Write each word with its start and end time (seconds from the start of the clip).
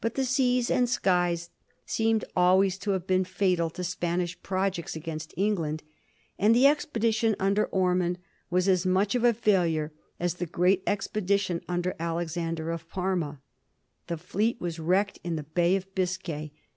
But 0.00 0.14
the 0.14 0.24
seas 0.24 0.70
and 0.70 0.88
skies 0.88 1.50
seem 1.84 2.20
always 2.36 2.78
to 2.78 2.92
have 2.92 3.04
been 3.04 3.24
fatal 3.24 3.68
to 3.70 3.82
Spanish 3.82 4.40
projects 4.40 4.94
against 4.94 5.34
England, 5.36 5.82
and 6.38 6.54
the 6.54 6.68
expedition 6.68 7.34
under 7.40 7.66
Ormond 7.66 8.18
was 8.48 8.68
as 8.68 8.86
much 8.86 9.16
of 9.16 9.24
a 9.24 9.34
failure 9.34 9.92
as 10.20 10.34
the 10.34 10.46
far 10.46 10.52
greater 10.52 10.82
expedition 10.86 11.62
under 11.68 11.96
Alexander 11.98 12.70
of 12.70 12.88
Parma. 12.88 13.40
The 14.06 14.18
fleet 14.18 14.60
was 14.60 14.78
wrecked 14.78 15.18
in 15.24 15.34
the 15.34 15.42
Bay 15.42 15.74
of 15.74 15.92
Biscay. 15.96 16.52